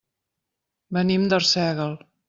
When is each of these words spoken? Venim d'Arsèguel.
Venim 0.99 1.29
d'Arsèguel. 1.35 1.99